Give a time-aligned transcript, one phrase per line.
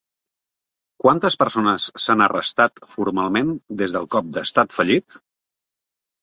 [1.03, 3.53] Quantes persones s'han arrestat formalment
[3.83, 5.21] des del cop d'Estat fallit?